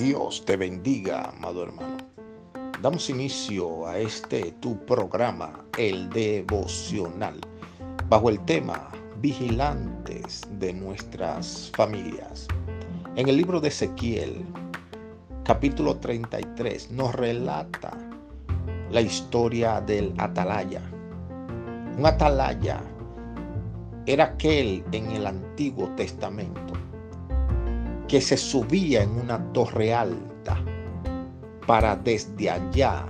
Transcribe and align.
Dios 0.00 0.46
te 0.46 0.56
bendiga, 0.56 1.28
amado 1.28 1.62
hermano. 1.62 1.98
Damos 2.80 3.10
inicio 3.10 3.86
a 3.86 3.98
este 3.98 4.52
tu 4.52 4.78
programa, 4.86 5.62
el 5.76 6.08
devocional, 6.08 7.38
bajo 8.08 8.30
el 8.30 8.42
tema 8.46 8.88
Vigilantes 9.20 10.40
de 10.58 10.72
nuestras 10.72 11.70
familias. 11.76 12.48
En 13.16 13.28
el 13.28 13.36
libro 13.36 13.60
de 13.60 13.68
Ezequiel, 13.68 14.42
capítulo 15.44 15.98
33, 15.98 16.92
nos 16.92 17.14
relata 17.14 17.92
la 18.90 19.02
historia 19.02 19.82
del 19.82 20.14
atalaya. 20.16 20.80
Un 21.98 22.06
atalaya 22.06 22.80
era 24.06 24.24
aquel 24.24 24.82
en 24.92 25.10
el 25.10 25.26
Antiguo 25.26 25.90
Testamento 25.90 26.72
que 28.10 28.20
se 28.20 28.36
subía 28.36 29.04
en 29.04 29.10
una 29.10 29.38
torre 29.52 29.94
alta 29.94 30.60
para 31.64 31.94
desde 31.94 32.50
allá 32.50 33.06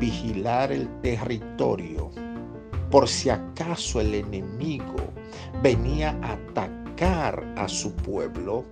vigilar 0.00 0.72
el 0.72 0.88
territorio 1.02 2.10
por 2.90 3.08
si 3.08 3.30
acaso 3.30 4.00
el 4.00 4.12
enemigo 4.12 4.96
venía 5.62 6.18
a 6.22 6.32
atacar 6.32 7.44
a 7.56 7.68
su 7.68 7.94
pueblo, 7.94 8.64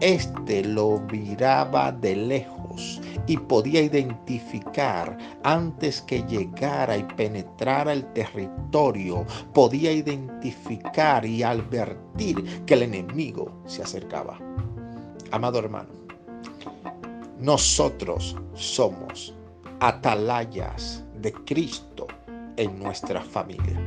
éste 0.00 0.64
lo 0.64 1.00
miraba 1.12 1.92
de 1.92 2.16
lejos 2.16 3.00
y 3.26 3.36
podía 3.36 3.82
identificar 3.82 5.16
antes 5.44 6.00
que 6.02 6.22
llegara 6.22 6.96
y 6.96 7.04
penetrara 7.04 7.92
el 7.92 8.04
territorio, 8.12 9.26
podía 9.52 9.92
identificar 9.92 11.24
y 11.26 11.42
advertir 11.42 12.64
que 12.64 12.74
el 12.74 12.82
enemigo 12.84 13.62
se 13.66 13.82
acercaba. 13.82 14.38
Amado 15.32 15.60
hermano, 15.60 15.90
nosotros 17.38 18.36
somos 18.54 19.32
atalayas 19.78 21.04
de 21.20 21.32
Cristo 21.32 22.08
en 22.56 22.76
nuestra 22.80 23.20
familia. 23.20 23.80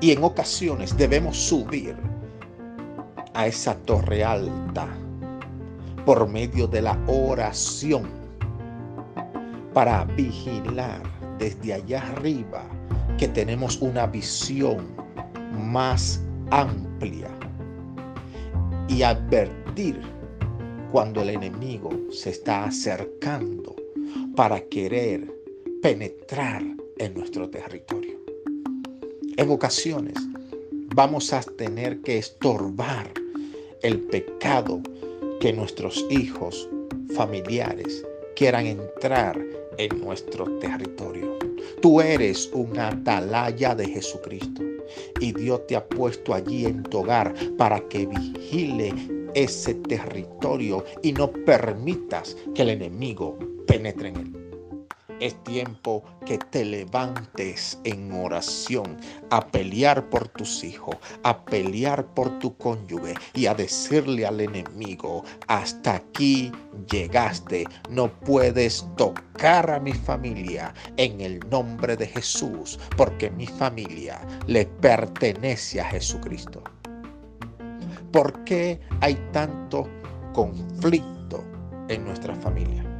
Y 0.00 0.10
en 0.10 0.24
ocasiones 0.24 0.96
debemos 0.96 1.36
subir 1.36 1.96
a 3.34 3.46
esa 3.46 3.76
torre 3.76 4.24
alta 4.24 4.88
por 6.04 6.28
medio 6.28 6.66
de 6.66 6.82
la 6.82 6.98
oración 7.06 8.10
para 9.72 10.04
vigilar 10.06 11.00
desde 11.38 11.74
allá 11.74 12.02
arriba 12.02 12.64
que 13.16 13.28
tenemos 13.28 13.80
una 13.80 14.08
visión 14.08 14.88
más 15.52 16.20
amplia 16.50 17.30
y 18.92 19.02
advertir 19.02 19.98
cuando 20.90 21.22
el 21.22 21.30
enemigo 21.30 21.90
se 22.10 22.30
está 22.30 22.64
acercando 22.64 23.74
para 24.36 24.60
querer 24.60 25.32
penetrar 25.80 26.62
en 26.98 27.14
nuestro 27.14 27.48
territorio. 27.48 28.18
En 29.36 29.50
ocasiones 29.50 30.14
vamos 30.94 31.32
a 31.32 31.40
tener 31.40 32.02
que 32.02 32.18
estorbar 32.18 33.10
el 33.80 34.00
pecado 34.00 34.82
que 35.40 35.54
nuestros 35.54 36.04
hijos 36.10 36.68
familiares 37.14 38.04
quieran 38.36 38.66
entrar 38.66 39.42
en 39.78 40.00
nuestro 40.00 40.58
territorio. 40.58 41.38
Tú 41.80 42.02
eres 42.02 42.50
un 42.52 42.78
atalaya 42.78 43.74
de 43.74 43.88
Jesucristo 43.88 44.62
y 45.20 45.32
Dios 45.32 45.66
te 45.66 45.76
ha 45.76 45.86
puesto 45.86 46.34
allí 46.34 46.66
en 46.66 46.82
tu 46.82 46.98
hogar 46.98 47.34
para 47.56 47.80
que 47.88 48.06
vigile 48.06 48.92
ese 49.34 49.74
territorio 49.74 50.84
y 51.02 51.12
no 51.12 51.30
permitas 51.30 52.36
que 52.54 52.62
el 52.62 52.70
enemigo 52.70 53.38
penetre 53.66 54.08
en 54.08 54.16
él. 54.16 54.41
Es 55.20 55.42
tiempo 55.44 56.02
que 56.26 56.38
te 56.38 56.64
levantes 56.64 57.78
en 57.84 58.12
oración 58.12 58.96
a 59.30 59.46
pelear 59.46 60.08
por 60.10 60.28
tus 60.28 60.64
hijos, 60.64 60.96
a 61.22 61.44
pelear 61.44 62.06
por 62.14 62.38
tu 62.38 62.56
cónyuge 62.56 63.14
y 63.34 63.46
a 63.46 63.54
decirle 63.54 64.26
al 64.26 64.40
enemigo, 64.40 65.24
hasta 65.46 65.94
aquí 65.94 66.50
llegaste, 66.90 67.64
no 67.88 68.12
puedes 68.20 68.86
tocar 68.96 69.70
a 69.70 69.80
mi 69.80 69.92
familia 69.92 70.74
en 70.96 71.20
el 71.20 71.40
nombre 71.50 71.96
de 71.96 72.06
Jesús, 72.06 72.78
porque 72.96 73.30
mi 73.30 73.46
familia 73.46 74.20
le 74.46 74.66
pertenece 74.66 75.80
a 75.80 75.84
Jesucristo. 75.84 76.62
¿Por 78.12 78.44
qué 78.44 78.80
hay 79.00 79.14
tanto 79.32 79.88
conflicto 80.34 81.42
en 81.88 82.04
nuestra 82.04 82.34
familia? 82.36 82.91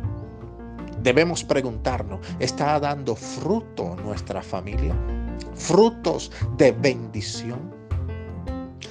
Debemos 1.02 1.42
preguntarnos, 1.42 2.20
¿está 2.38 2.78
dando 2.78 3.16
fruto 3.16 3.96
nuestra 3.96 4.40
familia? 4.40 4.94
¿Frutos 5.54 6.30
de 6.56 6.70
bendición? 6.70 7.74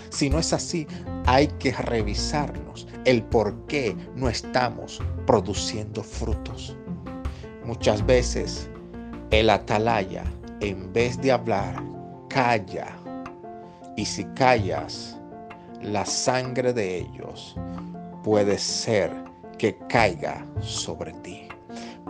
Si 0.10 0.30
no 0.30 0.38
es 0.38 0.52
así, 0.52 0.86
hay 1.26 1.48
que 1.48 1.72
revisarnos 1.72 2.86
el 3.06 3.24
por 3.24 3.66
qué 3.68 3.96
no 4.14 4.28
estamos 4.28 5.02
produciendo 5.26 6.04
frutos. 6.04 6.76
Muchas 7.64 8.06
veces 8.06 8.70
el 9.30 9.50
atalaya, 9.50 10.26
en 10.60 10.92
vez 10.92 11.20
de 11.22 11.32
hablar, 11.32 11.82
calla. 12.28 12.90
Y 13.96 14.06
si 14.06 14.26
callas, 14.36 15.18
la 15.82 16.06
sangre 16.06 16.74
de 16.74 16.98
ellos 16.98 17.56
puede 18.22 18.58
ser 18.58 19.12
que 19.58 19.78
caiga 19.88 20.46
sobre 20.60 21.14
ti 21.14 21.51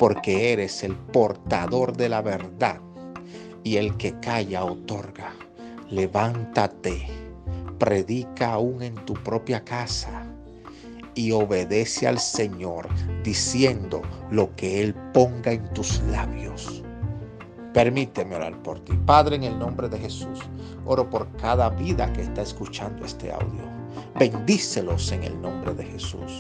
porque 0.02 0.52
eres 0.52 0.84
el 0.84 0.96
portador 0.96 1.96
de 1.96 2.10
la 2.10 2.24
verdad 2.24 2.82
y 3.64 3.78
el 3.78 3.96
que 3.98 4.20
calla 4.20 4.66
otorga. 4.66 5.32
Levántate, 5.92 7.06
predica 7.78 8.54
aún 8.54 8.82
en 8.82 8.96
tu 9.06 9.14
propia 9.14 9.64
casa 9.64 10.26
y 11.14 11.32
obedece 11.32 12.08
al 12.08 12.18
Señor 12.18 12.88
diciendo 13.24 14.02
lo 14.32 14.56
que 14.56 14.82
Él 14.82 14.96
ponga 15.14 15.52
en 15.52 15.72
tus 15.76 16.02
labios. 16.10 16.82
Permíteme 17.72 18.38
orar 18.38 18.60
por 18.64 18.80
ti. 18.80 18.94
Padre, 19.06 19.36
en 19.36 19.44
el 19.44 19.60
nombre 19.60 19.88
de 19.88 20.00
Jesús, 20.00 20.40
oro 20.84 21.08
por 21.12 21.32
cada 21.38 21.70
vida 21.70 22.12
que 22.12 22.24
está 22.24 22.42
escuchando 22.42 23.06
este 23.06 23.32
audio. 23.32 23.70
Bendícelos 24.18 25.12
en 25.12 25.26
el 25.26 25.40
nombre 25.40 25.76
de 25.76 25.86
Jesús. 25.86 26.40